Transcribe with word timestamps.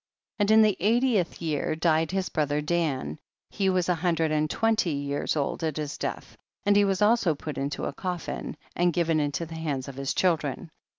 2. 0.39 0.41
And 0.41 0.49
in 0.51 0.61
the 0.63 0.75
eightieth 0.79 1.43
year 1.43 1.75
died 1.75 2.09
his 2.09 2.27
brother 2.29 2.59
Dan; 2.59 3.19
he 3.51 3.69
was 3.69 3.87
a 3.87 3.93
hundred 3.93 4.31
and 4.31 4.49
twenty 4.49 4.89
years 4.93 5.35
old 5.35 5.63
at 5.63 5.77
his 5.77 5.95
death, 5.95 6.35
and 6.65 6.75
he 6.75 6.83
was 6.85 7.03
also 7.03 7.35
put 7.35 7.55
into 7.55 7.85
a 7.85 7.93
cofliin 7.93 8.55
and 8.75 8.93
given 8.93 9.19
into 9.19 9.45
the 9.45 9.53
hands 9.53 9.87
of 9.87 9.97
his 9.97 10.15
children. 10.15 10.71